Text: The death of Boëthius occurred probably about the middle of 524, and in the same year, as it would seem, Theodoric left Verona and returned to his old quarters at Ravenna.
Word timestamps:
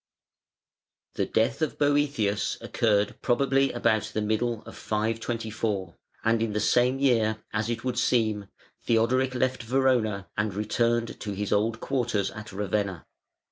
The 1.13 1.27
death 1.27 1.61
of 1.61 1.77
Boëthius 1.77 2.59
occurred 2.59 3.21
probably 3.21 3.71
about 3.71 4.05
the 4.15 4.21
middle 4.23 4.63
of 4.63 4.75
524, 4.75 5.95
and 6.23 6.41
in 6.41 6.53
the 6.53 6.59
same 6.59 6.97
year, 6.97 7.43
as 7.53 7.69
it 7.69 7.83
would 7.83 7.99
seem, 7.99 8.47
Theodoric 8.87 9.35
left 9.35 9.61
Verona 9.61 10.27
and 10.35 10.55
returned 10.55 11.19
to 11.19 11.33
his 11.33 11.51
old 11.53 11.81
quarters 11.81 12.31
at 12.31 12.51
Ravenna. 12.51 13.05